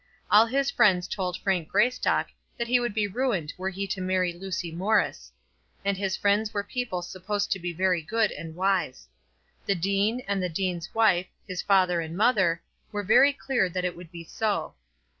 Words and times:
All 0.31 0.47
his 0.47 0.71
friends 0.71 1.07
told 1.07 1.37
Frank 1.37 1.67
Greystock 1.67 2.29
that 2.57 2.67
he 2.67 2.79
would 2.79 2.95
be 2.95 3.05
ruined 3.05 3.53
were 3.55 3.69
he 3.69 3.85
to 3.85 4.01
marry 4.01 4.33
Lucy 4.33 4.71
Morris; 4.71 5.31
and 5.85 5.95
his 5.95 6.17
friends 6.17 6.55
were 6.55 6.63
people 6.63 7.03
supposed 7.03 7.51
to 7.51 7.59
be 7.59 7.71
very 7.71 8.01
good 8.01 8.31
and 8.31 8.55
wise. 8.55 9.07
The 9.67 9.75
dean, 9.75 10.21
and 10.27 10.41
the 10.41 10.49
dean's 10.49 10.91
wife, 10.95 11.27
his 11.47 11.61
father 11.61 12.01
and 12.01 12.17
mother, 12.17 12.63
were 12.91 13.03
very 13.03 13.31
clear 13.31 13.69
that 13.69 13.85
it 13.85 13.95
would 13.95 14.11
be 14.11 14.23
so. 14.23 14.73